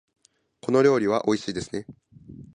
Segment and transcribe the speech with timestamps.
[0.61, 1.85] この料理はおいしいですね。